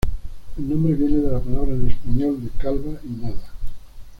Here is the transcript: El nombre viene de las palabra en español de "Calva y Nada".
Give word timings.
El 0.57 0.67
nombre 0.67 0.95
viene 0.95 1.17
de 1.17 1.29
las 1.31 1.43
palabra 1.43 1.75
en 1.75 1.91
español 1.91 2.41
de 2.43 2.49
"Calva 2.59 2.93
y 3.03 3.21
Nada". 3.21 3.39